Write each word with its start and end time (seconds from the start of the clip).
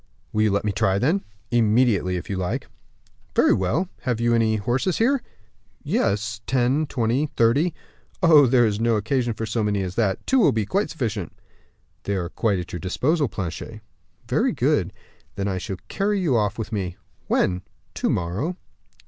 "Will 0.33 0.41
you 0.41 0.49
let 0.49 0.65
me 0.65 0.71
try, 0.71 0.97
then?" 0.97 1.23
"Immediately, 1.51 2.15
if 2.17 2.27
you 2.27 2.35
like." 2.35 2.67
"Very 3.35 3.53
well. 3.53 3.87
Have 3.99 4.19
you 4.19 4.33
any 4.33 4.55
horses 4.55 4.97
here?" 4.97 5.21
"Yes; 5.83 6.41
ten, 6.47 6.87
twenty, 6.87 7.27
thirty." 7.37 7.75
"Oh, 8.23 8.47
there 8.47 8.65
is 8.65 8.79
no 8.79 8.95
occasion 8.95 9.35
for 9.35 9.45
so 9.45 9.61
many 9.63 9.83
as 9.83 9.93
that, 9.93 10.25
two 10.25 10.39
will 10.39 10.53
be 10.53 10.65
quite 10.65 10.89
sufficient." 10.89 11.33
"They 12.05 12.15
are 12.15 12.29
quite 12.29 12.57
at 12.57 12.73
your 12.73 12.79
disposal, 12.79 13.27
Planchet." 13.27 13.81
"Very 14.27 14.53
good; 14.53 14.91
then 15.35 15.47
I 15.47 15.59
shall 15.59 15.77
carry 15.87 16.19
you 16.19 16.35
off 16.35 16.57
with 16.57 16.71
me." 16.71 16.97
"When?" 17.27 17.61
"To 17.93 18.09
morrow." 18.09 18.57